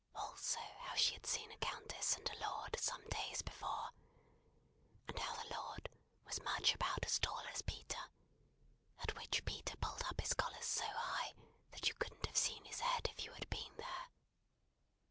Also 0.15 0.59
how 0.79 0.95
she 0.95 1.13
had 1.13 1.27
seen 1.27 1.51
a 1.51 1.57
countess 1.57 2.15
and 2.17 2.27
a 2.31 2.39
lord 2.49 2.75
some 2.79 3.07
days 3.09 3.43
before, 3.43 3.91
and 5.07 5.19
how 5.19 5.35
the 5.35 5.53
lord 5.53 5.89
"was 6.25 6.41
much 6.41 6.73
about 6.73 7.05
as 7.05 7.19
tall 7.19 7.41
as 7.53 7.61
Peter;" 7.61 8.09
at 9.03 9.15
which 9.15 9.45
Peter 9.45 9.77
pulled 9.77 10.01
up 10.05 10.19
his 10.19 10.33
collars 10.33 10.65
so 10.65 10.87
high 10.87 11.35
that 11.69 11.87
you 11.87 11.93
couldn't 11.93 12.25
have 12.25 12.35
seen 12.35 12.65
his 12.65 12.79
head 12.79 13.09
if 13.15 13.23
you 13.23 13.31
had 13.33 13.47
been 13.51 13.75
there. 13.77 14.07